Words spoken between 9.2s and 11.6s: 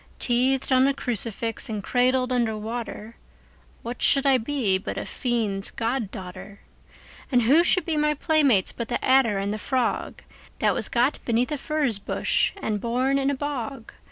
and the frog, That was got beneath a